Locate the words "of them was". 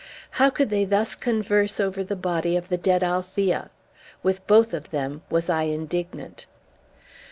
4.73-5.47